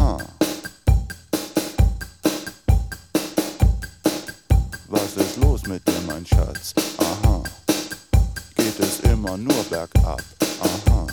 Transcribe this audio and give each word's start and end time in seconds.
los 5.61 5.67
mit 5.67 5.87
dir, 5.87 6.01
mein 6.07 6.25
Schatz? 6.25 6.73
Aha. 6.97 7.43
Geht 8.55 8.79
es 8.79 8.99
immer 9.11 9.37
nur 9.37 9.63
bergab? 9.69 10.21
Aha. 10.59 11.07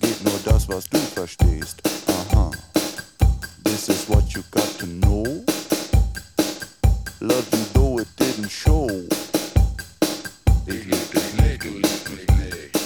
Geht 0.00 0.24
nur 0.24 0.38
das, 0.44 0.68
was 0.68 0.88
du 0.88 0.98
verstehst? 1.14 1.80
Aha. 2.08 2.50
This 3.64 3.88
is 3.88 4.08
what 4.08 4.32
you 4.34 4.42
got 4.50 4.78
to 4.78 4.86
know. 4.86 5.44
Love 7.20 7.46
you 7.52 7.64
though 7.72 7.98
it 8.00 8.08
didn't 8.16 8.50
show. 8.50 8.88
Ich 10.66 10.84
lieb 10.84 11.10
dich 11.12 11.34
nicht, 11.34 11.64
du 11.64 11.68
liebst 11.68 12.08
mich 12.10 12.28
nicht. 12.38 12.76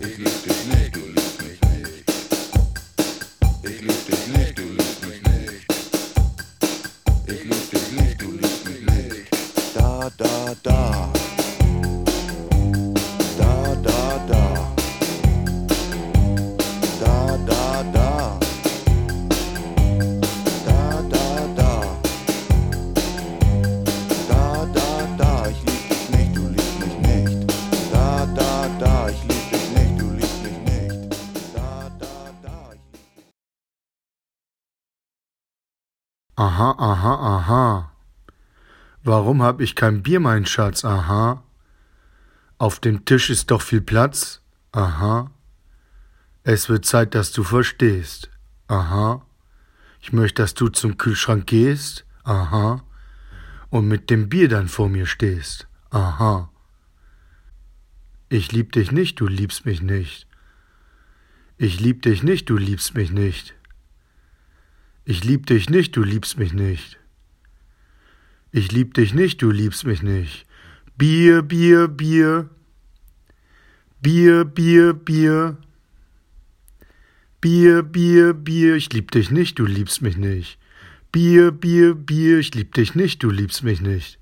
Ich 0.00 0.18
lieb 0.18 0.42
dich 0.44 0.64
nicht, 0.66 0.94
du 0.94 1.00
liebst 1.00 1.42
mich 1.42 1.60
nicht. 1.72 2.04
Ich 3.62 3.80
lieb 3.80 4.06
dich 4.06 4.26
nicht, 4.36 4.58
du 4.58 4.62
liebst 4.62 5.06
mich 5.06 5.22
nicht. 5.22 5.66
Ich 7.26 7.44
lieb 7.44 7.70
dich 7.70 7.92
nicht, 7.92 8.20
du 8.20 8.26
liebst 8.26 8.40
mich 8.40 8.42
nicht. 8.42 8.51
Da, 10.02 10.08
da, 10.18 10.54
da. 10.64 11.08
Da, 13.38 13.74
da, 13.86 14.18
da. 14.26 14.42
Da, 16.98 17.36
da, 17.46 17.82
da. 17.92 18.38
Da, 20.66 21.02
da, 21.08 21.46
da. 21.54 21.70
Da, 24.28 24.66
da, 25.18 25.46
ich 25.48 25.62
lieb 25.66 25.88
dich 25.88 26.10
nicht, 26.10 26.36
du 26.36 26.48
liebst 26.48 26.78
mich 26.80 26.96
nicht. 27.06 27.46
Da, 27.92 28.26
da, 28.34 28.68
da, 28.80 29.08
ich 29.08 29.22
lieb 29.22 29.50
dich 29.52 29.70
nicht, 29.70 30.00
du 30.00 30.10
liebst 30.10 30.42
mich 30.42 30.58
nicht. 30.66 31.14
Da, 31.54 31.88
da, 32.00 32.14
da, 32.42 32.74
Aha, 36.34 36.74
aha, 36.76 37.14
aha. 37.36 37.91
Warum 39.04 39.42
hab 39.42 39.60
ich 39.60 39.74
kein 39.74 40.02
Bier, 40.02 40.20
mein 40.20 40.46
Schatz? 40.46 40.84
Aha. 40.84 41.42
Auf 42.58 42.78
dem 42.78 43.04
Tisch 43.04 43.30
ist 43.30 43.50
doch 43.50 43.60
viel 43.60 43.80
Platz. 43.80 44.42
Aha. 44.70 45.30
Es 46.44 46.68
wird 46.68 46.84
Zeit, 46.84 47.14
dass 47.16 47.32
du 47.32 47.42
verstehst. 47.42 48.30
Aha. 48.68 49.26
Ich 50.00 50.12
möchte, 50.12 50.42
dass 50.42 50.54
du 50.54 50.68
zum 50.68 50.98
Kühlschrank 50.98 51.46
gehst. 51.46 52.04
Aha. 52.22 52.84
Und 53.70 53.88
mit 53.88 54.08
dem 54.10 54.28
Bier 54.28 54.48
dann 54.48 54.68
vor 54.68 54.88
mir 54.88 55.06
stehst. 55.06 55.66
Aha. 55.90 56.48
Ich 58.28 58.52
lieb 58.52 58.72
dich 58.72 58.92
nicht, 58.92 59.20
du 59.20 59.26
liebst 59.26 59.66
mich 59.66 59.82
nicht. 59.82 60.28
Ich 61.58 61.80
lieb 61.80 62.02
dich 62.02 62.22
nicht, 62.22 62.48
du 62.48 62.56
liebst 62.56 62.94
mich 62.94 63.10
nicht. 63.10 63.54
Ich 65.04 65.24
lieb 65.24 65.46
dich 65.46 65.68
nicht, 65.68 65.96
du 65.96 66.02
liebst 66.02 66.38
mich 66.38 66.52
nicht. 66.52 66.98
Ich 68.54 68.70
lieb 68.70 68.92
dich 68.92 69.14
nicht, 69.14 69.40
du 69.40 69.50
liebst 69.50 69.86
mich 69.86 70.02
nicht. 70.02 70.44
Bier, 70.98 71.40
Bier, 71.40 71.88
Bier. 71.88 72.50
Bier, 74.02 74.44
Bier, 74.44 74.92
Bier. 74.92 75.56
Bier, 77.40 77.82
Bier, 77.82 78.34
Bier. 78.34 78.76
Ich 78.76 78.92
lieb 78.92 79.10
dich 79.10 79.30
nicht, 79.30 79.58
du 79.58 79.64
liebst 79.64 80.02
mich 80.02 80.18
nicht. 80.18 80.58
Bier, 81.12 81.50
Bier, 81.50 81.94
Bier. 81.94 82.40
Ich 82.40 82.54
lieb 82.54 82.74
dich 82.74 82.94
nicht, 82.94 83.22
du 83.22 83.30
liebst 83.30 83.62
mich 83.62 83.80
nicht. 83.80 84.18